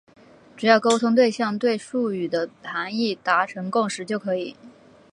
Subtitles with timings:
[0.57, 4.55] 只要沟通对象对术语的含义达成共识就可以。